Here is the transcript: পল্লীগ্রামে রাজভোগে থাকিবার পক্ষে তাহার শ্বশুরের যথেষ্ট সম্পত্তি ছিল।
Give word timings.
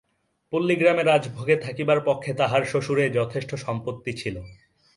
পল্লীগ্রামে 0.53 1.03
রাজভোগে 1.03 1.55
থাকিবার 1.57 1.99
পক্ষে 2.01 2.31
তাহার 2.33 2.61
শ্বশুরের 2.65 3.09
যথেষ্ট 3.13 3.51
সম্পত্তি 3.55 4.11
ছিল। 4.13 4.35